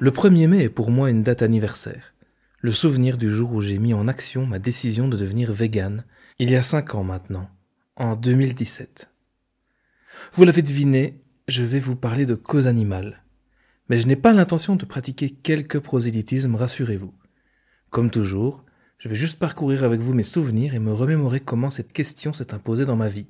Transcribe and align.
Le 0.00 0.10
1er 0.10 0.48
mai 0.48 0.64
est 0.64 0.68
pour 0.68 0.90
moi 0.90 1.08
une 1.08 1.22
date 1.22 1.42
anniversaire, 1.42 2.14
le 2.60 2.72
souvenir 2.72 3.16
du 3.16 3.30
jour 3.30 3.52
où 3.52 3.60
j'ai 3.60 3.78
mis 3.78 3.94
en 3.94 4.08
action 4.08 4.44
ma 4.44 4.58
décision 4.58 5.06
de 5.06 5.16
devenir 5.16 5.52
vegan, 5.52 6.04
il 6.40 6.50
y 6.50 6.56
a 6.56 6.62
cinq 6.62 6.96
ans 6.96 7.04
maintenant, 7.04 7.48
en 7.94 8.16
2017. 8.16 9.08
Vous 10.32 10.44
l'avez 10.44 10.62
deviné, 10.62 11.22
je 11.46 11.62
vais 11.62 11.78
vous 11.78 11.94
parler 11.94 12.26
de 12.26 12.34
cause 12.34 12.66
animale. 12.66 13.22
Mais 13.88 13.98
je 13.98 14.08
n'ai 14.08 14.16
pas 14.16 14.32
l'intention 14.32 14.74
de 14.74 14.84
pratiquer 14.84 15.30
quelque 15.30 15.78
prosélytisme, 15.78 16.56
rassurez-vous. 16.56 17.14
Comme 17.90 18.10
toujours, 18.10 18.64
je 18.98 19.08
vais 19.08 19.16
juste 19.16 19.38
parcourir 19.38 19.84
avec 19.84 20.00
vous 20.00 20.12
mes 20.12 20.24
souvenirs 20.24 20.74
et 20.74 20.80
me 20.80 20.92
remémorer 20.92 21.38
comment 21.38 21.70
cette 21.70 21.92
question 21.92 22.32
s'est 22.32 22.52
imposée 22.52 22.84
dans 22.84 22.96
ma 22.96 23.08
vie. 23.08 23.28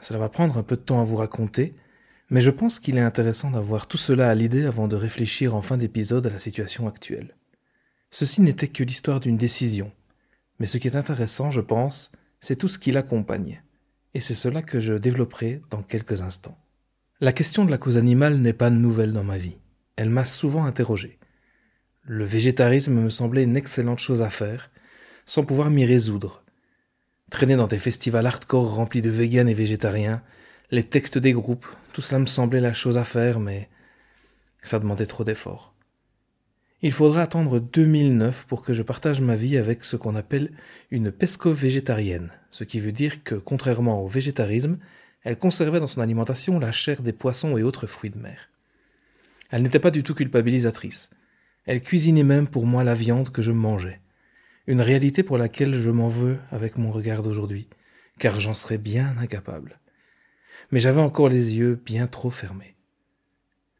Cela 0.00 0.20
va 0.20 0.28
prendre 0.28 0.58
un 0.58 0.62
peu 0.62 0.76
de 0.76 0.82
temps 0.82 1.00
à 1.00 1.04
vous 1.04 1.16
raconter, 1.16 1.74
mais 2.34 2.40
je 2.40 2.50
pense 2.50 2.80
qu'il 2.80 2.98
est 2.98 3.00
intéressant 3.00 3.52
d'avoir 3.52 3.86
tout 3.86 3.96
cela 3.96 4.28
à 4.28 4.34
l'idée 4.34 4.64
avant 4.64 4.88
de 4.88 4.96
réfléchir 4.96 5.54
en 5.54 5.62
fin 5.62 5.76
d'épisode 5.76 6.26
à 6.26 6.30
la 6.30 6.40
situation 6.40 6.88
actuelle. 6.88 7.36
Ceci 8.10 8.42
n'était 8.42 8.66
que 8.66 8.82
l'histoire 8.82 9.20
d'une 9.20 9.36
décision, 9.36 9.92
mais 10.58 10.66
ce 10.66 10.78
qui 10.78 10.88
est 10.88 10.96
intéressant, 10.96 11.52
je 11.52 11.60
pense, 11.60 12.10
c'est 12.40 12.56
tout 12.56 12.66
ce 12.66 12.80
qui 12.80 12.90
l'accompagne, 12.90 13.62
et 14.14 14.20
c'est 14.20 14.34
cela 14.34 14.62
que 14.62 14.80
je 14.80 14.94
développerai 14.94 15.62
dans 15.70 15.84
quelques 15.84 16.22
instants. 16.22 16.58
La 17.20 17.32
question 17.32 17.64
de 17.64 17.70
la 17.70 17.78
cause 17.78 17.96
animale 17.96 18.38
n'est 18.38 18.52
pas 18.52 18.68
nouvelle 18.68 19.12
dans 19.12 19.22
ma 19.22 19.38
vie, 19.38 19.58
elle 19.94 20.10
m'a 20.10 20.24
souvent 20.24 20.64
interrogé. 20.64 21.20
Le 22.02 22.24
végétarisme 22.24 22.94
me 22.94 23.10
semblait 23.10 23.44
une 23.44 23.56
excellente 23.56 24.00
chose 24.00 24.22
à 24.22 24.30
faire, 24.30 24.72
sans 25.24 25.44
pouvoir 25.44 25.70
m'y 25.70 25.84
résoudre. 25.84 26.42
Traîner 27.30 27.54
dans 27.54 27.68
des 27.68 27.78
festivals 27.78 28.26
hardcore 28.26 28.74
remplis 28.74 29.02
de 29.02 29.10
véganes 29.10 29.48
et 29.48 29.54
végétariens, 29.54 30.20
les 30.70 30.82
textes 30.82 31.18
des 31.18 31.32
groupes, 31.32 31.66
tout 31.92 32.00
cela 32.00 32.18
me 32.18 32.26
semblait 32.26 32.60
la 32.60 32.72
chose 32.72 32.96
à 32.96 33.04
faire, 33.04 33.40
mais 33.40 33.68
ça 34.62 34.78
demandait 34.78 35.06
trop 35.06 35.24
d'efforts. 35.24 35.74
Il 36.82 36.92
faudra 36.92 37.22
attendre 37.22 37.60
2009 37.60 38.46
pour 38.46 38.62
que 38.62 38.74
je 38.74 38.82
partage 38.82 39.20
ma 39.20 39.36
vie 39.36 39.56
avec 39.56 39.84
ce 39.84 39.96
qu'on 39.96 40.16
appelle 40.16 40.50
une 40.90 41.10
pesco-végétarienne, 41.10 42.30
ce 42.50 42.64
qui 42.64 42.80
veut 42.80 42.92
dire 42.92 43.24
que, 43.24 43.34
contrairement 43.34 44.02
au 44.02 44.08
végétarisme, 44.08 44.78
elle 45.22 45.38
conservait 45.38 45.80
dans 45.80 45.86
son 45.86 46.02
alimentation 46.02 46.58
la 46.58 46.72
chair 46.72 47.00
des 47.00 47.12
poissons 47.12 47.56
et 47.56 47.62
autres 47.62 47.86
fruits 47.86 48.10
de 48.10 48.18
mer. 48.18 48.50
Elle 49.50 49.62
n'était 49.62 49.78
pas 49.78 49.90
du 49.90 50.02
tout 50.02 50.14
culpabilisatrice. 50.14 51.10
Elle 51.64 51.80
cuisinait 51.80 52.22
même 52.22 52.48
pour 52.48 52.66
moi 52.66 52.84
la 52.84 52.94
viande 52.94 53.30
que 53.30 53.40
je 53.40 53.52
mangeais. 53.52 54.00
Une 54.66 54.82
réalité 54.82 55.22
pour 55.22 55.38
laquelle 55.38 55.74
je 55.74 55.90
m'en 55.90 56.08
veux 56.08 56.38
avec 56.50 56.76
mon 56.76 56.90
regard 56.90 57.22
d'aujourd'hui, 57.22 57.68
car 58.18 58.40
j'en 58.40 58.54
serais 58.54 58.78
bien 58.78 59.16
incapable. 59.18 59.78
Mais 60.70 60.80
j'avais 60.80 61.00
encore 61.00 61.28
les 61.28 61.56
yeux 61.56 61.80
bien 61.84 62.06
trop 62.06 62.30
fermés. 62.30 62.74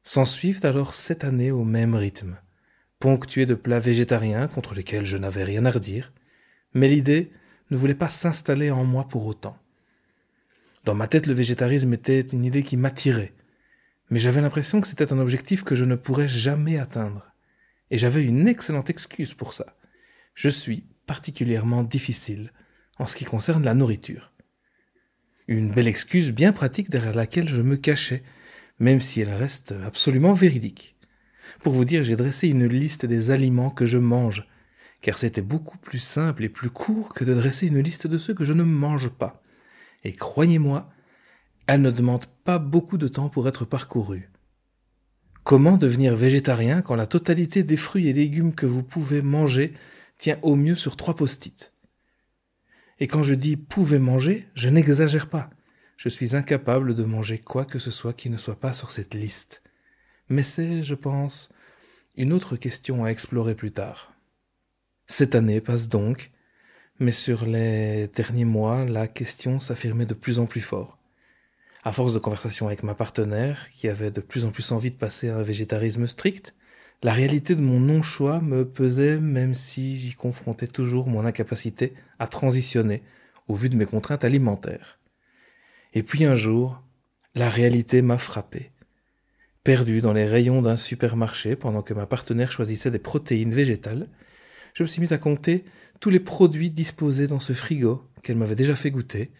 S'ensuivent 0.02 0.64
alors 0.64 0.94
sept 0.94 1.24
années 1.24 1.50
au 1.50 1.64
même 1.64 1.94
rythme, 1.94 2.36
ponctuées 2.98 3.46
de 3.46 3.54
plats 3.54 3.78
végétariens 3.78 4.48
contre 4.48 4.74
lesquels 4.74 5.06
je 5.06 5.16
n'avais 5.16 5.44
rien 5.44 5.64
à 5.64 5.70
redire, 5.70 6.12
mais 6.74 6.88
l'idée 6.88 7.30
ne 7.70 7.76
voulait 7.76 7.94
pas 7.94 8.08
s'installer 8.08 8.70
en 8.70 8.84
moi 8.84 9.08
pour 9.08 9.26
autant. 9.26 9.56
Dans 10.84 10.94
ma 10.94 11.08
tête, 11.08 11.26
le 11.26 11.32
végétarisme 11.32 11.94
était 11.94 12.20
une 12.20 12.44
idée 12.44 12.62
qui 12.62 12.76
m'attirait, 12.76 13.32
mais 14.10 14.18
j'avais 14.18 14.42
l'impression 14.42 14.80
que 14.80 14.88
c'était 14.88 15.12
un 15.12 15.18
objectif 15.18 15.64
que 15.64 15.74
je 15.74 15.84
ne 15.84 15.96
pourrais 15.96 16.28
jamais 16.28 16.78
atteindre. 16.78 17.32
Et 17.90 17.96
j'avais 17.96 18.22
une 18.22 18.46
excellente 18.46 18.90
excuse 18.90 19.32
pour 19.32 19.54
ça 19.54 19.74
je 20.34 20.48
suis 20.48 20.84
particulièrement 21.06 21.82
difficile 21.82 22.52
en 22.98 23.06
ce 23.06 23.16
qui 23.16 23.24
concerne 23.24 23.64
la 23.64 23.74
nourriture. 23.74 24.32
Une 25.46 25.70
belle 25.70 25.88
excuse 25.88 26.30
bien 26.30 26.52
pratique 26.52 26.88
derrière 26.88 27.14
laquelle 27.14 27.48
je 27.48 27.60
me 27.60 27.76
cachais, 27.76 28.22
même 28.78 29.00
si 29.00 29.20
elle 29.20 29.32
reste 29.32 29.74
absolument 29.84 30.32
véridique. 30.32 30.96
Pour 31.60 31.74
vous 31.74 31.84
dire, 31.84 32.02
j'ai 32.02 32.16
dressé 32.16 32.48
une 32.48 32.66
liste 32.66 33.04
des 33.04 33.30
aliments 33.30 33.70
que 33.70 33.84
je 33.84 33.98
mange, 33.98 34.48
car 35.02 35.18
c'était 35.18 35.42
beaucoup 35.42 35.76
plus 35.76 35.98
simple 35.98 36.44
et 36.44 36.48
plus 36.48 36.70
court 36.70 37.12
que 37.12 37.24
de 37.24 37.34
dresser 37.34 37.66
une 37.66 37.80
liste 37.80 38.06
de 38.06 38.16
ceux 38.16 38.32
que 38.32 38.46
je 38.46 38.54
ne 38.54 38.62
mange 38.62 39.10
pas. 39.10 39.42
Et 40.02 40.14
croyez-moi, 40.14 40.88
elle 41.66 41.82
ne 41.82 41.90
demande 41.90 42.24
pas 42.44 42.58
beaucoup 42.58 42.96
de 42.96 43.08
temps 43.08 43.28
pour 43.28 43.46
être 43.46 43.66
parcourue. 43.66 44.30
Comment 45.42 45.76
devenir 45.76 46.16
végétarien 46.16 46.80
quand 46.80 46.94
la 46.94 47.06
totalité 47.06 47.62
des 47.62 47.76
fruits 47.76 48.08
et 48.08 48.14
légumes 48.14 48.54
que 48.54 48.64
vous 48.64 48.82
pouvez 48.82 49.20
manger 49.20 49.74
tient 50.16 50.38
au 50.40 50.56
mieux 50.56 50.74
sur 50.74 50.96
trois 50.96 51.14
post-it? 51.14 51.73
Et 53.00 53.08
quand 53.08 53.22
je 53.22 53.34
dis 53.34 53.56
pouvez 53.56 53.98
manger, 53.98 54.48
je 54.54 54.68
n'exagère 54.68 55.28
pas. 55.28 55.50
Je 55.96 56.08
suis 56.08 56.36
incapable 56.36 56.94
de 56.94 57.04
manger 57.04 57.38
quoi 57.38 57.64
que 57.64 57.78
ce 57.78 57.90
soit 57.90 58.12
qui 58.12 58.30
ne 58.30 58.36
soit 58.36 58.58
pas 58.58 58.72
sur 58.72 58.90
cette 58.90 59.14
liste. 59.14 59.62
Mais 60.28 60.42
c'est, 60.42 60.82
je 60.82 60.94
pense, 60.94 61.50
une 62.16 62.32
autre 62.32 62.56
question 62.56 63.04
à 63.04 63.08
explorer 63.08 63.54
plus 63.54 63.72
tard. 63.72 64.14
Cette 65.06 65.34
année 65.34 65.60
passe 65.60 65.88
donc, 65.88 66.30
mais 66.98 67.12
sur 67.12 67.44
les 67.44 68.08
derniers 68.08 68.44
mois, 68.44 68.84
la 68.84 69.08
question 69.08 69.60
s'affirmait 69.60 70.06
de 70.06 70.14
plus 70.14 70.38
en 70.38 70.46
plus 70.46 70.60
fort. 70.60 70.98
À 71.82 71.92
force 71.92 72.14
de 72.14 72.18
conversation 72.18 72.66
avec 72.66 72.82
ma 72.82 72.94
partenaire, 72.94 73.70
qui 73.72 73.88
avait 73.88 74.10
de 74.10 74.20
plus 74.20 74.44
en 74.44 74.50
plus 74.50 74.72
envie 74.72 74.90
de 74.90 74.96
passer 74.96 75.28
à 75.28 75.36
un 75.36 75.42
végétarisme 75.42 76.06
strict, 76.06 76.54
la 77.02 77.12
réalité 77.12 77.54
de 77.54 77.60
mon 77.60 77.80
non-choix 77.80 78.40
me 78.40 78.64
pesait 78.64 79.18
même 79.18 79.54
si 79.54 79.96
j'y 79.96 80.14
confrontais 80.14 80.66
toujours 80.66 81.08
mon 81.08 81.26
incapacité 81.26 81.92
à 82.18 82.26
transitionner 82.26 83.02
au 83.48 83.54
vu 83.54 83.68
de 83.68 83.76
mes 83.76 83.86
contraintes 83.86 84.24
alimentaires. 84.24 84.98
Et 85.92 86.02
puis 86.02 86.24
un 86.24 86.34
jour, 86.34 86.82
la 87.34 87.48
réalité 87.48 88.02
m'a 88.02 88.18
frappé. 88.18 88.70
Perdu 89.64 90.00
dans 90.00 90.12
les 90.12 90.26
rayons 90.26 90.62
d'un 90.62 90.76
supermarché 90.76 91.56
pendant 91.56 91.82
que 91.82 91.94
ma 91.94 92.06
partenaire 92.06 92.52
choisissait 92.52 92.90
des 92.90 92.98
protéines 92.98 93.54
végétales, 93.54 94.08
je 94.74 94.82
me 94.82 94.88
suis 94.88 95.00
mis 95.00 95.12
à 95.12 95.18
compter 95.18 95.64
tous 96.00 96.10
les 96.10 96.20
produits 96.20 96.70
disposés 96.70 97.26
dans 97.26 97.38
ce 97.38 97.52
frigo 97.52 98.02
qu'elle 98.22 98.36
m'avait 98.36 98.56
déjà 98.56 98.74
fait 98.74 98.90
goûter 98.90 99.30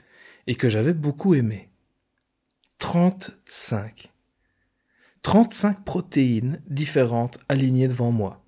et 0.47 0.55
que 0.55 0.69
j'avais 0.69 0.95
beaucoup 0.95 1.35
aimé. 1.35 1.69
Trente-cinq. 2.79 4.14
35 5.25 5.85
protéines 5.85 6.61
différentes 6.69 7.39
alignées 7.49 7.89
devant 7.89 8.13
moi. 8.13 8.45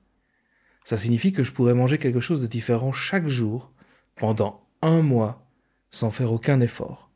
Ça 0.85 0.99
signifie 0.99 1.33
que 1.33 1.43
je 1.43 1.51
pourrais 1.51 1.75
manger 1.75 1.97
quelque 1.97 2.21
chose 2.21 2.43
de 2.43 2.47
différent 2.47 2.93
chaque 2.93 3.29
jour 3.29 3.73
pendant 4.15 4.69
un 4.83 5.01
mois 5.01 5.51
sans 5.91 6.11
faire 6.11 6.33
aucun 6.33 6.61
effort. 6.61 7.11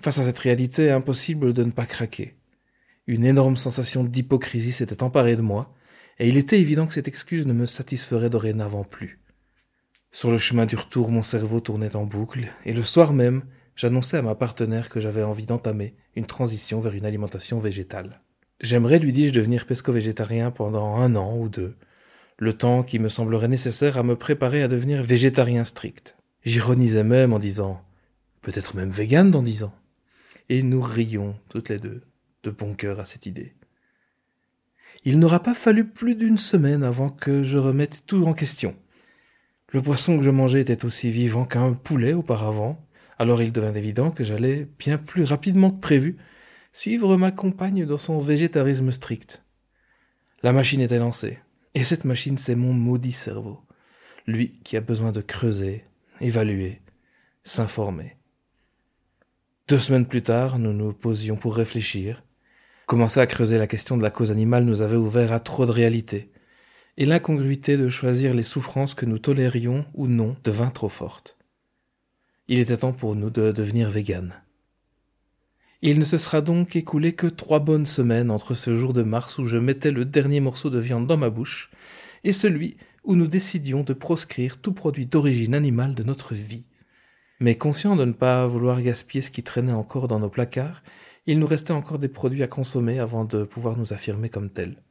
Face 0.00 0.18
à 0.18 0.24
cette 0.24 0.38
réalité, 0.38 0.90
impossible 0.90 1.52
de 1.52 1.64
ne 1.64 1.70
pas 1.70 1.84
craquer. 1.84 2.34
Une 3.06 3.26
énorme 3.26 3.56
sensation 3.56 4.02
d'hypocrisie 4.02 4.72
s'était 4.72 5.02
emparée 5.02 5.36
de 5.36 5.42
moi, 5.42 5.74
et 6.18 6.26
il 6.26 6.38
était 6.38 6.58
évident 6.58 6.86
que 6.86 6.94
cette 6.94 7.08
excuse 7.08 7.46
ne 7.46 7.52
me 7.52 7.66
satisferait 7.66 8.30
dorénavant 8.30 8.84
plus. 8.84 9.20
Sur 10.12 10.30
le 10.30 10.38
chemin 10.38 10.64
du 10.64 10.76
retour, 10.76 11.10
mon 11.10 11.22
cerveau 11.22 11.60
tournait 11.60 11.94
en 11.94 12.04
boucle, 12.04 12.46
et 12.64 12.72
le 12.72 12.82
soir 12.82 13.12
même, 13.12 13.44
j'annonçais 13.76 14.16
à 14.16 14.22
ma 14.22 14.34
partenaire 14.34 14.88
que 14.88 15.00
j'avais 15.00 15.22
envie 15.22 15.46
d'entamer 15.46 15.94
une 16.16 16.26
transition 16.26 16.80
vers 16.80 16.94
une 16.94 17.06
alimentation 17.06 17.58
végétale. 17.58 18.20
J'aimerais, 18.60 18.98
lui 18.98 19.12
dis-je, 19.12 19.32
devenir 19.32 19.66
pesco-végétarien 19.66 20.50
pendant 20.50 20.96
un 20.96 21.16
an 21.16 21.36
ou 21.36 21.48
deux, 21.48 21.76
le 22.38 22.52
temps 22.52 22.82
qui 22.82 22.98
me 22.98 23.08
semblerait 23.08 23.48
nécessaire 23.48 23.98
à 23.98 24.02
me 24.02 24.16
préparer 24.16 24.62
à 24.62 24.68
devenir 24.68 25.02
végétarien 25.02 25.64
strict. 25.64 26.16
J'ironisais 26.44 27.04
même 27.04 27.32
en 27.32 27.38
disant 27.38 27.82
peut-être 28.42 28.76
même 28.76 28.90
vegan 28.90 29.30
dans 29.30 29.42
dix 29.42 29.64
ans. 29.64 29.74
Et 30.48 30.62
nous 30.62 30.80
rions 30.80 31.34
toutes 31.48 31.70
les 31.70 31.78
deux, 31.78 32.02
de 32.42 32.50
bon 32.50 32.74
cœur 32.74 33.00
à 33.00 33.06
cette 33.06 33.26
idée. 33.26 33.54
Il 35.04 35.18
n'aura 35.18 35.42
pas 35.42 35.54
fallu 35.54 35.86
plus 35.86 36.14
d'une 36.14 36.38
semaine 36.38 36.82
avant 36.82 37.08
que 37.08 37.42
je 37.42 37.58
remette 37.58 38.04
tout 38.06 38.24
en 38.24 38.34
question. 38.34 38.76
Le 39.70 39.82
poisson 39.82 40.18
que 40.18 40.24
je 40.24 40.30
mangeais 40.30 40.60
était 40.60 40.84
aussi 40.84 41.10
vivant 41.10 41.44
qu'un 41.44 41.72
poulet 41.72 42.12
auparavant, 42.12 42.83
alors 43.18 43.42
il 43.42 43.52
devint 43.52 43.74
évident 43.74 44.10
que 44.10 44.24
j'allais, 44.24 44.68
bien 44.78 44.98
plus 44.98 45.24
rapidement 45.24 45.70
que 45.70 45.80
prévu, 45.80 46.16
suivre 46.72 47.16
ma 47.16 47.30
compagne 47.30 47.86
dans 47.86 47.98
son 47.98 48.18
végétarisme 48.18 48.90
strict. 48.90 49.42
La 50.42 50.52
machine 50.52 50.80
était 50.80 50.98
lancée, 50.98 51.38
et 51.74 51.84
cette 51.84 52.04
machine 52.04 52.38
c'est 52.38 52.54
mon 52.54 52.72
maudit 52.72 53.12
cerveau, 53.12 53.60
lui 54.26 54.60
qui 54.64 54.76
a 54.76 54.80
besoin 54.80 55.12
de 55.12 55.20
creuser, 55.20 55.84
évaluer, 56.20 56.80
s'informer. 57.44 58.16
Deux 59.68 59.78
semaines 59.78 60.06
plus 60.06 60.22
tard, 60.22 60.58
nous 60.58 60.72
nous 60.72 60.92
posions 60.92 61.36
pour 61.36 61.56
réfléchir. 61.56 62.22
Commencer 62.86 63.20
à 63.20 63.26
creuser 63.26 63.56
la 63.56 63.66
question 63.66 63.96
de 63.96 64.02
la 64.02 64.10
cause 64.10 64.30
animale 64.30 64.64
nous 64.64 64.82
avait 64.82 64.96
ouvert 64.96 65.32
à 65.32 65.40
trop 65.40 65.64
de 65.64 65.70
réalités, 65.70 66.30
et 66.96 67.06
l'incongruité 67.06 67.76
de 67.76 67.88
choisir 67.88 68.34
les 68.34 68.42
souffrances 68.42 68.94
que 68.94 69.06
nous 69.06 69.18
tolérions 69.18 69.86
ou 69.94 70.06
non 70.06 70.36
devint 70.44 70.70
trop 70.70 70.88
forte. 70.88 71.38
Il 72.46 72.58
était 72.58 72.76
temps 72.76 72.92
pour 72.92 73.14
nous 73.14 73.30
de 73.30 73.52
devenir 73.52 73.88
véganes. 73.88 74.34
Il 75.80 75.98
ne 75.98 76.04
se 76.04 76.18
sera 76.18 76.40
donc 76.40 76.76
écoulé 76.76 77.12
que 77.14 77.26
trois 77.26 77.58
bonnes 77.58 77.86
semaines 77.86 78.30
entre 78.30 78.54
ce 78.54 78.74
jour 78.74 78.92
de 78.92 79.02
mars 79.02 79.38
où 79.38 79.46
je 79.46 79.56
mettais 79.56 79.90
le 79.90 80.04
dernier 80.04 80.40
morceau 80.40 80.70
de 80.70 80.78
viande 80.78 81.06
dans 81.06 81.16
ma 81.16 81.30
bouche 81.30 81.70
et 82.22 82.32
celui 82.32 82.76
où 83.02 83.16
nous 83.16 83.26
décidions 83.26 83.82
de 83.82 83.92
proscrire 83.92 84.58
tout 84.58 84.72
produit 84.72 85.06
d'origine 85.06 85.54
animale 85.54 85.94
de 85.94 86.02
notre 86.02 86.34
vie. 86.34 86.66
Mais 87.40 87.56
conscient 87.56 87.96
de 87.96 88.04
ne 88.04 88.12
pas 88.12 88.46
vouloir 88.46 88.80
gaspiller 88.80 89.22
ce 89.22 89.30
qui 89.30 89.42
traînait 89.42 89.72
encore 89.72 90.08
dans 90.08 90.20
nos 90.20 90.30
placards, 90.30 90.82
il 91.26 91.38
nous 91.38 91.46
restait 91.46 91.72
encore 91.72 91.98
des 91.98 92.08
produits 92.08 92.42
à 92.42 92.48
consommer 92.48 92.98
avant 92.98 93.24
de 93.24 93.44
pouvoir 93.44 93.76
nous 93.76 93.92
affirmer 93.92 94.28
comme 94.28 94.50
tels. 94.50 94.82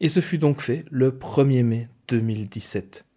Et 0.00 0.08
ce 0.08 0.20
fut 0.20 0.38
donc 0.38 0.60
fait 0.60 0.84
le 0.90 1.10
1er 1.10 1.62
mai 1.64 1.88
2017. 2.08 3.07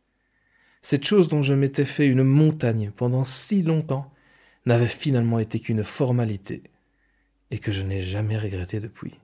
Cette 0.81 1.05
chose 1.05 1.27
dont 1.27 1.41
je 1.41 1.53
m'étais 1.53 1.85
fait 1.85 2.07
une 2.07 2.23
montagne 2.23 2.91
pendant 2.95 3.23
si 3.23 3.61
longtemps 3.61 4.11
n'avait 4.65 4.87
finalement 4.87 5.39
été 5.39 5.59
qu'une 5.59 5.83
formalité, 5.83 6.63
et 7.51 7.59
que 7.59 7.71
je 7.71 7.81
n'ai 7.81 8.01
jamais 8.01 8.37
regretté 8.37 8.79
depuis. 8.79 9.19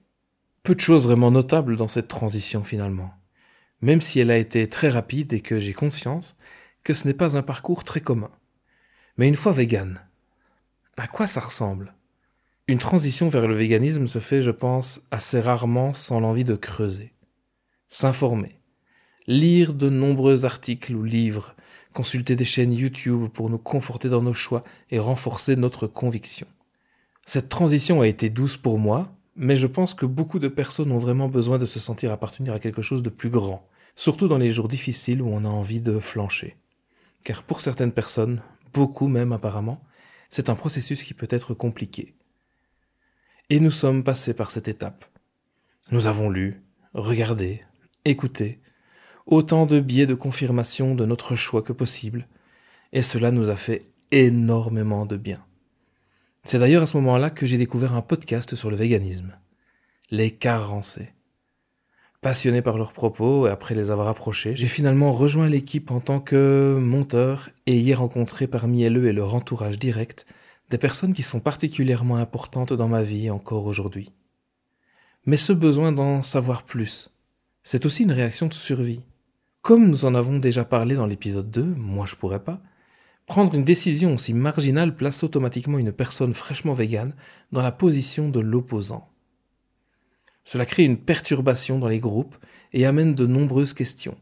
Peu 0.63 0.75
de 0.75 0.79
choses 0.79 1.05
vraiment 1.05 1.31
notables 1.31 1.77
dans 1.77 1.87
cette 1.87 2.09
transition 2.09 2.63
finalement, 2.63 3.13
même 3.81 4.01
si 4.01 4.19
elle 4.19 4.31
a 4.31 4.37
été 4.37 4.67
très 4.67 4.89
rapide 4.89 5.33
et 5.33 5.41
que 5.41 5.59
j'ai 5.59 5.73
conscience 5.73 6.35
que 6.83 6.93
ce 6.93 7.07
n'est 7.07 7.13
pas 7.13 7.37
un 7.37 7.41
parcours 7.41 7.83
très 7.83 8.01
commun. 8.01 8.31
Mais 9.17 9.27
une 9.27 9.35
fois 9.35 9.51
vegan, 9.51 10.01
à 10.97 11.07
quoi 11.07 11.25
ça 11.25 11.39
ressemble? 11.39 11.93
Une 12.67 12.79
transition 12.79 13.29
vers 13.29 13.47
le 13.47 13.55
véganisme 13.55 14.07
se 14.07 14.19
fait, 14.19 14.41
je 14.41 14.51
pense, 14.51 15.01
assez 15.09 15.39
rarement 15.39 15.93
sans 15.93 16.19
l'envie 16.19 16.43
de 16.43 16.55
creuser, 16.55 17.13
s'informer, 17.87 18.56
lire 19.27 19.73
de 19.73 19.89
nombreux 19.89 20.45
articles 20.45 20.95
ou 20.95 21.03
livres, 21.03 21.55
consulter 21.93 22.35
des 22.35 22.45
chaînes 22.45 22.73
YouTube 22.73 23.27
pour 23.27 23.49
nous 23.49 23.57
conforter 23.57 24.09
dans 24.09 24.21
nos 24.21 24.33
choix 24.33 24.63
et 24.89 24.99
renforcer 24.99 25.55
notre 25.55 25.87
conviction. 25.87 26.47
Cette 27.25 27.49
transition 27.49 28.01
a 28.01 28.07
été 28.07 28.29
douce 28.29 28.55
pour 28.55 28.79
moi, 28.79 29.11
mais 29.35 29.57
je 29.57 29.67
pense 29.67 29.93
que 29.93 30.05
beaucoup 30.05 30.39
de 30.39 30.47
personnes 30.47 30.91
ont 30.91 30.97
vraiment 30.97 31.27
besoin 31.27 31.57
de 31.57 31.65
se 31.65 31.79
sentir 31.79 32.11
appartenir 32.11 32.53
à 32.53 32.59
quelque 32.59 32.81
chose 32.81 33.03
de 33.03 33.09
plus 33.09 33.29
grand, 33.29 33.67
surtout 33.95 34.27
dans 34.27 34.37
les 34.37 34.51
jours 34.51 34.69
difficiles 34.69 35.21
où 35.21 35.27
on 35.27 35.43
a 35.43 35.49
envie 35.49 35.81
de 35.81 35.99
flancher. 35.99 36.55
Car 37.23 37.43
pour 37.43 37.61
certaines 37.61 37.91
personnes, 37.91 38.41
beaucoup 38.73 39.07
même 39.07 39.33
apparemment, 39.33 39.83
c'est 40.29 40.49
un 40.49 40.55
processus 40.55 41.03
qui 41.03 41.13
peut 41.13 41.27
être 41.29 41.53
compliqué. 41.53 42.15
Et 43.49 43.59
nous 43.59 43.71
sommes 43.71 44.03
passés 44.03 44.33
par 44.33 44.51
cette 44.51 44.67
étape. 44.67 45.05
Nous 45.91 46.07
avons 46.07 46.29
lu, 46.29 46.61
regardé, 46.93 47.61
écouté, 48.05 48.59
autant 49.27 49.65
de 49.65 49.79
biais 49.79 50.05
de 50.05 50.15
confirmation 50.15 50.95
de 50.95 51.05
notre 51.05 51.35
choix 51.35 51.61
que 51.61 51.73
possible, 51.73 52.27
et 52.93 53.01
cela 53.01 53.29
nous 53.31 53.49
a 53.49 53.55
fait 53.55 53.85
énormément 54.11 55.05
de 55.05 55.17
bien. 55.17 55.43
C'est 56.43 56.59
d'ailleurs 56.59 56.83
à 56.83 56.87
ce 56.87 56.97
moment-là 56.97 57.29
que 57.29 57.45
j'ai 57.45 57.57
découvert 57.57 57.93
un 57.93 58.01
podcast 58.01 58.55
sur 58.55 58.71
le 58.71 58.77
véganisme. 58.77 59.37
Les 60.09 60.31
carencés. 60.31 61.09
Passionné 62.21 62.61
par 62.61 62.77
leurs 62.77 62.93
propos 62.93 63.47
et 63.47 63.49
après 63.49 63.75
les 63.75 63.91
avoir 63.91 64.07
approchés, 64.07 64.55
j'ai 64.55 64.67
finalement 64.67 65.11
rejoint 65.11 65.49
l'équipe 65.49 65.91
en 65.91 65.99
tant 65.99 66.19
que 66.19 66.77
monteur 66.79 67.49
et 67.65 67.77
y 67.77 67.93
rencontré 67.93 68.47
parmi 68.47 68.85
eux 68.85 69.07
et 69.07 69.13
leur 69.13 69.35
entourage 69.35 69.77
direct 69.77 70.25
des 70.69 70.77
personnes 70.77 71.13
qui 71.13 71.23
sont 71.23 71.39
particulièrement 71.39 72.17
importantes 72.17 72.73
dans 72.73 72.87
ma 72.87 73.03
vie 73.03 73.29
encore 73.29 73.65
aujourd'hui. 73.65 74.11
Mais 75.25 75.37
ce 75.37 75.53
besoin 75.53 75.91
d'en 75.91 76.21
savoir 76.21 76.63
plus, 76.63 77.11
c'est 77.63 77.85
aussi 77.85 78.03
une 78.03 78.13
réaction 78.13 78.47
de 78.47 78.53
survie. 78.53 79.01
Comme 79.61 79.87
nous 79.87 80.05
en 80.05 80.15
avons 80.15 80.37
déjà 80.37 80.65
parlé 80.65 80.95
dans 80.95 81.05
l'épisode 81.05 81.51
2, 81.51 81.63
moi 81.63 82.05
je 82.05 82.15
pourrais 82.15 82.43
pas, 82.43 82.61
Prendre 83.27 83.53
une 83.53 83.65
décision 83.65 84.13
aussi 84.13 84.33
marginale 84.33 84.95
place 84.95 85.21
automatiquement 85.21 85.77
une 85.77 85.91
personne 85.91 86.33
fraîchement 86.33 86.73
végane 86.73 87.13
dans 87.51 87.61
la 87.61 87.73
position 87.73 88.29
de 88.29 88.39
l'opposant. 88.39 89.09
Cela 90.45 90.65
crée 90.65 90.85
une 90.85 90.97
perturbation 90.97 91.77
dans 91.77 91.89
les 91.89 91.99
groupes 91.99 92.37
et 92.71 92.85
amène 92.85 93.15
de 93.15 93.27
nombreuses 93.27 93.73
questions. 93.73 94.15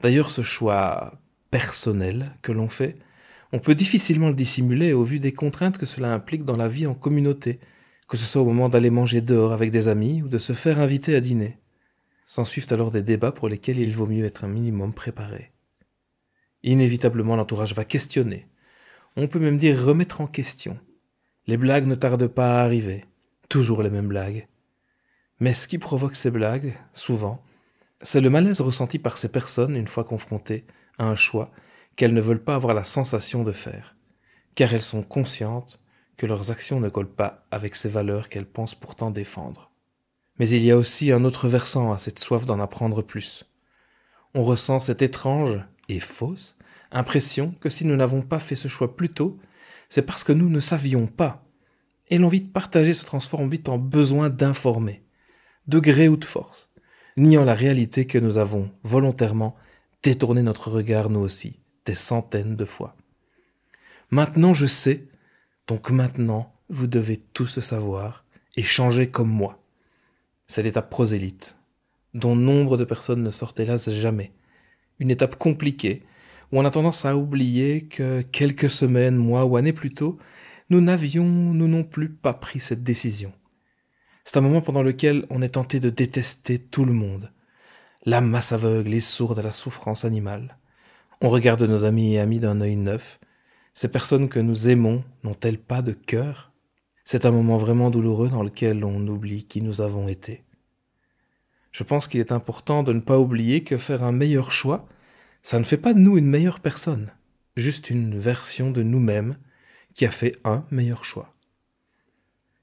D'ailleurs, 0.00 0.30
ce 0.30 0.40
choix 0.40 1.20
personnel 1.50 2.34
que 2.40 2.50
l'on 2.50 2.68
fait, 2.68 2.96
on 3.52 3.58
peut 3.58 3.74
difficilement 3.74 4.28
le 4.28 4.34
dissimuler 4.34 4.94
au 4.94 5.04
vu 5.04 5.20
des 5.20 5.34
contraintes 5.34 5.76
que 5.76 5.86
cela 5.86 6.14
implique 6.14 6.44
dans 6.44 6.56
la 6.56 6.66
vie 6.66 6.86
en 6.86 6.94
communauté, 6.94 7.60
que 8.08 8.16
ce 8.16 8.24
soit 8.24 8.40
au 8.40 8.46
moment 8.46 8.70
d'aller 8.70 8.90
manger 8.90 9.20
dehors 9.20 9.52
avec 9.52 9.70
des 9.70 9.86
amis 9.86 10.22
ou 10.22 10.28
de 10.28 10.38
se 10.38 10.54
faire 10.54 10.80
inviter 10.80 11.14
à 11.14 11.20
dîner. 11.20 11.58
S'ensuivent 12.26 12.72
alors 12.72 12.90
des 12.90 13.02
débats 13.02 13.32
pour 13.32 13.48
lesquels 13.48 13.78
il 13.78 13.94
vaut 13.94 14.06
mieux 14.06 14.24
être 14.24 14.44
un 14.44 14.48
minimum 14.48 14.92
préparé. 14.92 15.52
Inévitablement, 16.62 17.36
l'entourage 17.36 17.74
va 17.74 17.84
questionner. 17.84 18.48
On 19.16 19.28
peut 19.28 19.38
même 19.38 19.58
dire 19.58 19.84
remettre 19.84 20.20
en 20.20 20.26
question. 20.26 20.78
Les 21.46 21.58
blagues 21.58 21.86
ne 21.86 21.94
tardent 21.94 22.26
pas 22.26 22.60
à 22.60 22.64
arriver. 22.64 23.04
Toujours 23.48 23.82
les 23.82 23.90
mêmes 23.90 24.08
blagues. 24.08 24.48
Mais 25.40 25.52
ce 25.52 25.68
qui 25.68 25.78
provoque 25.78 26.16
ces 26.16 26.30
blagues, 26.30 26.74
souvent, 26.94 27.44
c'est 28.00 28.20
le 28.20 28.30
malaise 28.30 28.60
ressenti 28.60 28.98
par 28.98 29.18
ces 29.18 29.28
personnes 29.28 29.76
une 29.76 29.88
fois 29.88 30.04
confrontées 30.04 30.64
à 30.98 31.06
un 31.06 31.16
choix 31.16 31.50
qu'elles 31.96 32.14
ne 32.14 32.20
veulent 32.20 32.42
pas 32.42 32.54
avoir 32.54 32.74
la 32.74 32.84
sensation 32.84 33.42
de 33.42 33.52
faire, 33.52 33.96
car 34.54 34.72
elles 34.72 34.82
sont 34.82 35.02
conscientes 35.02 35.80
que 36.16 36.26
leurs 36.26 36.50
actions 36.50 36.80
ne 36.80 36.88
collent 36.88 37.14
pas 37.14 37.46
avec 37.50 37.76
ces 37.76 37.88
valeurs 37.88 38.28
qu'elles 38.28 38.46
pensent 38.46 38.74
pourtant 38.74 39.10
défendre. 39.10 39.70
Mais 40.38 40.48
il 40.48 40.64
y 40.64 40.70
a 40.70 40.76
aussi 40.76 41.12
un 41.12 41.24
autre 41.24 41.48
versant 41.48 41.92
à 41.92 41.98
cette 41.98 42.18
soif 42.18 42.44
d'en 42.44 42.60
apprendre 42.60 43.02
plus. 43.02 43.44
On 44.34 44.42
ressent 44.42 44.80
cette 44.80 45.02
étrange 45.02 45.60
et 45.88 46.00
fausse 46.00 46.56
impression 46.94 47.52
que 47.60 47.68
si 47.68 47.84
nous 47.84 47.96
n'avons 47.96 48.22
pas 48.22 48.38
fait 48.38 48.56
ce 48.56 48.68
choix 48.68 48.96
plus 48.96 49.08
tôt, 49.08 49.38
c'est 49.88 50.02
parce 50.02 50.24
que 50.24 50.32
nous 50.32 50.48
ne 50.48 50.60
savions 50.60 51.06
pas. 51.06 51.44
Et 52.08 52.18
l'envie 52.18 52.42
de 52.42 52.48
partager 52.48 52.94
se 52.94 53.04
transforme 53.04 53.48
vite 53.48 53.68
en 53.68 53.78
besoin 53.78 54.30
d'informer, 54.30 55.02
de 55.66 55.78
gré 55.78 56.08
ou 56.08 56.16
de 56.16 56.24
force, 56.24 56.70
niant 57.16 57.44
la 57.44 57.54
réalité 57.54 58.06
que 58.06 58.18
nous 58.18 58.38
avons 58.38 58.70
volontairement 58.82 59.56
détourné 60.02 60.42
notre 60.42 60.70
regard 60.70 61.10
nous 61.10 61.20
aussi, 61.20 61.60
des 61.86 61.94
centaines 61.94 62.56
de 62.56 62.64
fois. 62.64 62.96
Maintenant 64.10 64.54
je 64.54 64.66
sais, 64.66 65.08
donc 65.66 65.90
maintenant 65.90 66.54
vous 66.68 66.86
devez 66.86 67.16
tous 67.16 67.60
savoir 67.60 68.24
et 68.56 68.62
changer 68.62 69.10
comme 69.10 69.30
moi. 69.30 69.63
C'est 70.46 70.62
l'étape 70.62 70.90
prosélyte, 70.90 71.58
dont 72.12 72.36
nombre 72.36 72.76
de 72.76 72.84
personnes 72.84 73.22
ne 73.22 73.30
sortent 73.30 73.60
hélas 73.60 73.90
jamais, 73.90 74.32
une 74.98 75.10
étape 75.10 75.36
compliquée, 75.36 76.02
où 76.52 76.60
on 76.60 76.64
a 76.64 76.70
tendance 76.70 77.04
à 77.04 77.16
oublier 77.16 77.86
que 77.86 78.22
quelques 78.22 78.70
semaines, 78.70 79.16
mois 79.16 79.44
ou 79.44 79.56
années 79.56 79.72
plus 79.72 79.92
tôt, 79.92 80.18
nous 80.70 80.80
n'avions, 80.80 81.24
nous 81.24 81.68
non 81.68 81.84
plus, 81.84 82.08
pas 82.08 82.34
pris 82.34 82.60
cette 82.60 82.82
décision. 82.82 83.32
C'est 84.24 84.38
un 84.38 84.42
moment 84.42 84.62
pendant 84.62 84.82
lequel 84.82 85.26
on 85.28 85.42
est 85.42 85.50
tenté 85.50 85.80
de 85.80 85.90
détester 85.90 86.58
tout 86.58 86.84
le 86.84 86.94
monde. 86.94 87.30
La 88.06 88.20
masse 88.20 88.52
aveugle 88.52 88.94
et 88.94 89.00
sourde 89.00 89.38
à 89.38 89.42
la 89.42 89.52
souffrance 89.52 90.04
animale. 90.04 90.56
On 91.20 91.28
regarde 91.28 91.62
nos 91.62 91.84
amis 91.84 92.14
et 92.14 92.20
amis 92.20 92.38
d'un 92.38 92.60
œil 92.60 92.76
neuf. 92.76 93.18
Ces 93.74 93.88
personnes 93.88 94.28
que 94.28 94.40
nous 94.40 94.68
aimons 94.68 95.04
n'ont-elles 95.22 95.58
pas 95.58 95.82
de 95.82 95.92
cœur? 95.92 96.53
C'est 97.04 97.26
un 97.26 97.30
moment 97.30 97.58
vraiment 97.58 97.90
douloureux 97.90 98.30
dans 98.30 98.42
lequel 98.42 98.82
on 98.82 99.06
oublie 99.06 99.44
qui 99.44 99.60
nous 99.60 99.82
avons 99.82 100.08
été. 100.08 100.42
Je 101.70 101.82
pense 101.82 102.08
qu'il 102.08 102.20
est 102.20 102.32
important 102.32 102.82
de 102.82 102.94
ne 102.94 103.00
pas 103.00 103.18
oublier 103.18 103.62
que 103.62 103.76
faire 103.76 104.02
un 104.02 104.12
meilleur 104.12 104.52
choix, 104.52 104.88
ça 105.42 105.58
ne 105.58 105.64
fait 105.64 105.76
pas 105.76 105.92
de 105.92 105.98
nous 105.98 106.16
une 106.16 106.28
meilleure 106.28 106.60
personne, 106.60 107.10
juste 107.56 107.90
une 107.90 108.18
version 108.18 108.70
de 108.70 108.82
nous-mêmes 108.82 109.36
qui 109.92 110.06
a 110.06 110.10
fait 110.10 110.38
un 110.44 110.64
meilleur 110.70 111.04
choix. 111.04 111.34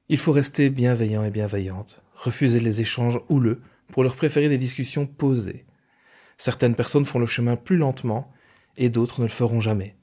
Il 0.09 0.17
faut 0.17 0.31
rester 0.31 0.69
bienveillant 0.69 1.23
et 1.23 1.29
bienveillante, 1.29 2.01
refuser 2.15 2.59
les 2.59 2.81
échanges 2.81 3.21
houleux 3.29 3.61
pour 3.89 4.03
leur 4.03 4.15
préférer 4.15 4.49
des 4.49 4.57
discussions 4.57 5.05
posées. 5.05 5.65
Certaines 6.37 6.75
personnes 6.75 7.05
font 7.05 7.19
le 7.19 7.27
chemin 7.27 7.55
plus 7.55 7.77
lentement 7.77 8.33
et 8.75 8.89
d'autres 8.89 9.21
ne 9.21 9.25
le 9.25 9.31
feront 9.31 9.61
jamais. 9.61 9.95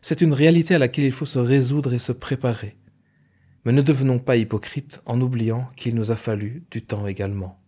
C'est 0.00 0.20
une 0.20 0.32
réalité 0.32 0.74
à 0.74 0.78
laquelle 0.78 1.04
il 1.04 1.12
faut 1.12 1.26
se 1.26 1.38
résoudre 1.38 1.94
et 1.94 2.00
se 2.00 2.10
préparer. 2.10 2.76
Mais 3.64 3.72
ne 3.72 3.82
devenons 3.82 4.18
pas 4.18 4.36
hypocrites 4.36 5.02
en 5.06 5.20
oubliant 5.20 5.68
qu'il 5.76 5.94
nous 5.94 6.10
a 6.10 6.16
fallu 6.16 6.64
du 6.70 6.82
temps 6.82 7.06
également. 7.06 7.58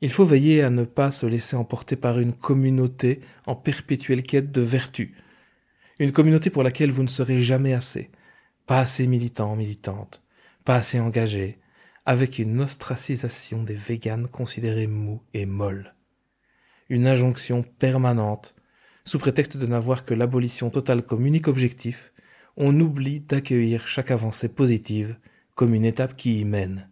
Il 0.00 0.10
faut 0.10 0.24
veiller 0.24 0.62
à 0.62 0.70
ne 0.70 0.84
pas 0.84 1.10
se 1.10 1.24
laisser 1.24 1.56
emporter 1.56 1.96
par 1.96 2.18
une 2.18 2.34
communauté 2.34 3.20
en 3.46 3.56
perpétuelle 3.56 4.22
quête 4.22 4.52
de 4.52 4.60
vertu. 4.60 5.14
Une 5.98 6.12
communauté 6.12 6.50
pour 6.50 6.62
laquelle 6.62 6.90
vous 6.90 7.02
ne 7.02 7.08
serez 7.08 7.40
jamais 7.40 7.72
assez, 7.72 8.10
pas 8.66 8.80
assez 8.80 9.06
militant, 9.06 9.56
militante, 9.56 10.22
pas 10.64 10.76
assez 10.76 11.00
engagé, 11.00 11.58
avec 12.04 12.38
une 12.38 12.60
ostracisation 12.60 13.62
des 13.62 13.74
véganes 13.74 14.28
considérés 14.28 14.88
mous 14.88 15.22
et 15.32 15.46
molles. 15.46 15.94
Une 16.90 17.06
injonction 17.06 17.62
permanente, 17.62 18.56
sous 19.06 19.18
prétexte 19.18 19.56
de 19.56 19.66
n'avoir 19.66 20.04
que 20.04 20.12
l'abolition 20.12 20.68
totale 20.68 21.02
comme 21.02 21.24
unique 21.24 21.48
objectif, 21.48 22.12
on 22.56 22.78
oublie 22.80 23.20
d'accueillir 23.20 23.88
chaque 23.88 24.10
avancée 24.10 24.48
positive 24.48 25.16
comme 25.54 25.74
une 25.74 25.84
étape 25.84 26.16
qui 26.16 26.40
y 26.40 26.44
mène. 26.44 26.88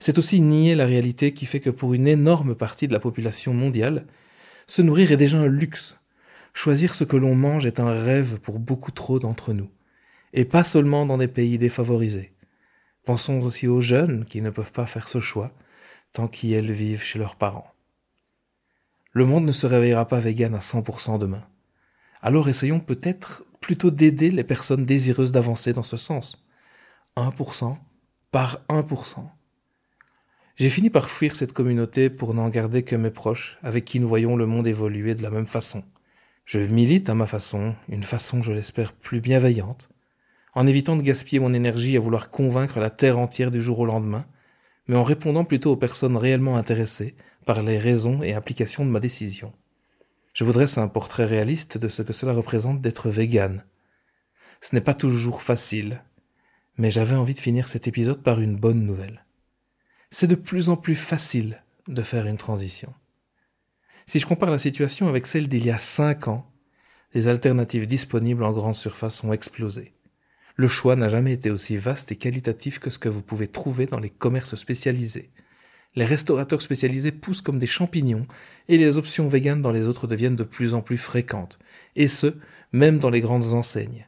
C'est 0.00 0.18
aussi 0.18 0.40
nier 0.40 0.74
la 0.74 0.86
réalité 0.86 1.32
qui 1.32 1.46
fait 1.46 1.60
que 1.60 1.70
pour 1.70 1.94
une 1.94 2.08
énorme 2.08 2.54
partie 2.54 2.88
de 2.88 2.92
la 2.92 3.00
population 3.00 3.54
mondiale, 3.54 4.06
se 4.66 4.82
nourrir 4.82 5.12
est 5.12 5.16
déjà 5.16 5.38
un 5.38 5.46
luxe. 5.46 5.96
Choisir 6.54 6.94
ce 6.94 7.04
que 7.04 7.16
l'on 7.16 7.34
mange 7.34 7.66
est 7.66 7.80
un 7.80 7.92
rêve 7.92 8.38
pour 8.40 8.58
beaucoup 8.58 8.90
trop 8.90 9.18
d'entre 9.18 9.52
nous, 9.52 9.70
et 10.32 10.44
pas 10.44 10.64
seulement 10.64 11.06
dans 11.06 11.18
des 11.18 11.28
pays 11.28 11.56
défavorisés. 11.56 12.32
Pensons 13.04 13.40
aussi 13.40 13.66
aux 13.68 13.80
jeunes 13.80 14.24
qui 14.24 14.42
ne 14.42 14.50
peuvent 14.50 14.72
pas 14.72 14.86
faire 14.86 15.08
ce 15.08 15.20
choix 15.20 15.52
tant 16.12 16.28
qu'ils 16.28 16.72
vivent 16.72 17.02
chez 17.02 17.18
leurs 17.18 17.36
parents. 17.36 17.72
Le 19.12 19.24
monde 19.24 19.44
ne 19.44 19.52
se 19.52 19.66
réveillera 19.66 20.06
pas 20.06 20.20
vegan 20.20 20.54
à 20.54 20.58
100% 20.58 21.18
demain. 21.18 21.44
Alors 22.20 22.48
essayons 22.48 22.80
peut-être 22.80 23.44
plutôt 23.62 23.90
d'aider 23.90 24.30
les 24.30 24.44
personnes 24.44 24.84
désireuses 24.84 25.32
d'avancer 25.32 25.72
dans 25.72 25.82
ce 25.82 25.96
sens. 25.96 26.44
1% 27.16 27.76
par 28.30 28.60
1%. 28.68 29.24
J'ai 30.56 30.68
fini 30.68 30.90
par 30.90 31.08
fuir 31.08 31.34
cette 31.34 31.54
communauté 31.54 32.10
pour 32.10 32.34
n'en 32.34 32.50
garder 32.50 32.82
que 32.82 32.96
mes 32.96 33.10
proches, 33.10 33.58
avec 33.62 33.86
qui 33.86 34.00
nous 34.00 34.08
voyons 34.08 34.36
le 34.36 34.46
monde 34.46 34.66
évoluer 34.66 35.14
de 35.14 35.22
la 35.22 35.30
même 35.30 35.46
façon. 35.46 35.82
Je 36.44 36.58
milite 36.58 37.08
à 37.08 37.14
ma 37.14 37.26
façon, 37.26 37.74
une 37.88 38.02
façon, 38.02 38.42
je 38.42 38.52
l'espère, 38.52 38.92
plus 38.92 39.20
bienveillante, 39.20 39.88
en 40.54 40.66
évitant 40.66 40.96
de 40.96 41.02
gaspiller 41.02 41.40
mon 41.40 41.54
énergie 41.54 41.96
à 41.96 42.00
vouloir 42.00 42.28
convaincre 42.28 42.80
la 42.80 42.90
terre 42.90 43.18
entière 43.18 43.50
du 43.50 43.62
jour 43.62 43.78
au 43.78 43.86
lendemain, 43.86 44.26
mais 44.88 44.96
en 44.96 45.04
répondant 45.04 45.44
plutôt 45.44 45.72
aux 45.72 45.76
personnes 45.76 46.16
réellement 46.16 46.56
intéressées 46.56 47.14
par 47.46 47.62
les 47.62 47.78
raisons 47.78 48.22
et 48.22 48.34
applications 48.34 48.84
de 48.84 48.90
ma 48.90 49.00
décision. 49.00 49.52
Je 50.32 50.44
vous 50.44 50.52
dresse 50.52 50.78
un 50.78 50.88
portrait 50.88 51.26
réaliste 51.26 51.78
de 51.78 51.88
ce 51.88 52.02
que 52.02 52.12
cela 52.12 52.32
représente 52.32 52.80
d'être 52.80 53.10
vegan. 53.10 53.64
Ce 54.60 54.74
n'est 54.74 54.80
pas 54.80 54.94
toujours 54.94 55.42
facile, 55.42 56.02
mais 56.78 56.90
j'avais 56.90 57.16
envie 57.16 57.34
de 57.34 57.38
finir 57.38 57.68
cet 57.68 57.86
épisode 57.86 58.22
par 58.22 58.40
une 58.40 58.56
bonne 58.56 58.86
nouvelle. 58.86 59.24
C'est 60.10 60.26
de 60.26 60.34
plus 60.34 60.68
en 60.68 60.76
plus 60.76 60.94
facile 60.94 61.62
de 61.88 62.02
faire 62.02 62.26
une 62.26 62.38
transition. 62.38 62.94
Si 64.06 64.18
je 64.18 64.26
compare 64.26 64.50
la 64.50 64.58
situation 64.58 65.08
avec 65.08 65.26
celle 65.26 65.48
d'il 65.48 65.64
y 65.64 65.70
a 65.70 65.78
cinq 65.78 66.28
ans, 66.28 66.50
les 67.14 67.28
alternatives 67.28 67.86
disponibles 67.86 68.44
en 68.44 68.52
grande 68.52 68.74
surface 68.74 69.22
ont 69.24 69.32
explosé. 69.32 69.92
Le 70.56 70.68
choix 70.68 70.96
n'a 70.96 71.08
jamais 71.08 71.32
été 71.32 71.50
aussi 71.50 71.76
vaste 71.76 72.12
et 72.12 72.16
qualitatif 72.16 72.78
que 72.78 72.90
ce 72.90 72.98
que 72.98 73.08
vous 73.08 73.22
pouvez 73.22 73.48
trouver 73.48 73.86
dans 73.86 73.98
les 73.98 74.10
commerces 74.10 74.54
spécialisés. 74.54 75.30
Les 75.94 76.04
restaurateurs 76.04 76.62
spécialisés 76.62 77.12
poussent 77.12 77.42
comme 77.42 77.58
des 77.58 77.66
champignons 77.66 78.26
et 78.68 78.78
les 78.78 78.96
options 78.96 79.28
véganes 79.28 79.60
dans 79.60 79.72
les 79.72 79.86
autres 79.86 80.06
deviennent 80.06 80.36
de 80.36 80.44
plus 80.44 80.74
en 80.74 80.80
plus 80.80 80.96
fréquentes, 80.96 81.58
et 81.96 82.08
ce, 82.08 82.36
même 82.72 82.98
dans 82.98 83.10
les 83.10 83.20
grandes 83.20 83.52
enseignes. 83.52 84.06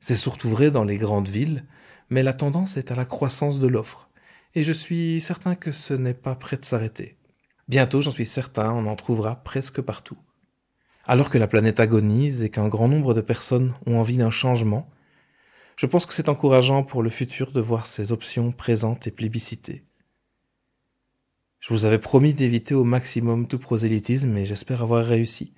C'est 0.00 0.16
surtout 0.16 0.48
vrai 0.48 0.70
dans 0.70 0.84
les 0.84 0.96
grandes 0.96 1.28
villes, 1.28 1.64
mais 2.08 2.22
la 2.22 2.32
tendance 2.32 2.76
est 2.76 2.90
à 2.90 2.94
la 2.94 3.04
croissance 3.04 3.58
de 3.58 3.68
l'offre, 3.68 4.08
et 4.54 4.62
je 4.62 4.72
suis 4.72 5.20
certain 5.20 5.54
que 5.54 5.72
ce 5.72 5.92
n'est 5.92 6.14
pas 6.14 6.34
prêt 6.34 6.56
de 6.56 6.64
s'arrêter. 6.64 7.16
Bientôt, 7.68 8.00
j'en 8.00 8.10
suis 8.10 8.24
certain, 8.24 8.72
on 8.72 8.86
en 8.86 8.96
trouvera 8.96 9.36
presque 9.36 9.82
partout. 9.82 10.16
Alors 11.04 11.28
que 11.28 11.36
la 11.36 11.48
planète 11.48 11.80
agonise 11.80 12.42
et 12.42 12.50
qu'un 12.50 12.68
grand 12.68 12.88
nombre 12.88 13.12
de 13.12 13.20
personnes 13.20 13.74
ont 13.86 13.98
envie 13.98 14.16
d'un 14.16 14.30
changement, 14.30 14.88
je 15.76 15.86
pense 15.86 16.06
que 16.06 16.14
c'est 16.14 16.30
encourageant 16.30 16.82
pour 16.82 17.02
le 17.02 17.10
futur 17.10 17.52
de 17.52 17.60
voir 17.60 17.86
ces 17.86 18.10
options 18.10 18.52
présentes 18.52 19.06
et 19.06 19.10
plébiscitées. 19.10 19.84
Je 21.60 21.74
vous 21.74 21.84
avais 21.84 21.98
promis 21.98 22.34
d'éviter 22.34 22.74
au 22.74 22.84
maximum 22.84 23.46
tout 23.46 23.58
prosélytisme 23.58 24.36
et 24.36 24.44
j'espère 24.44 24.82
avoir 24.82 25.04
réussi. 25.04 25.52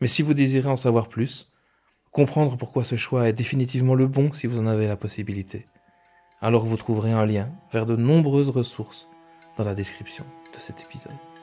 Mais 0.00 0.06
si 0.06 0.22
vous 0.22 0.34
désirez 0.34 0.68
en 0.68 0.76
savoir 0.76 1.08
plus, 1.08 1.52
comprendre 2.12 2.56
pourquoi 2.56 2.84
ce 2.84 2.96
choix 2.96 3.28
est 3.28 3.32
définitivement 3.32 3.94
le 3.94 4.06
bon 4.06 4.32
si 4.32 4.46
vous 4.46 4.60
en 4.60 4.66
avez 4.66 4.86
la 4.86 4.96
possibilité, 4.96 5.66
alors 6.40 6.64
vous 6.64 6.76
trouverez 6.76 7.12
un 7.12 7.26
lien 7.26 7.50
vers 7.72 7.86
de 7.86 7.96
nombreuses 7.96 8.50
ressources 8.50 9.08
dans 9.56 9.64
la 9.64 9.74
description 9.74 10.24
de 10.54 10.58
cet 10.58 10.82
épisode. 10.82 11.35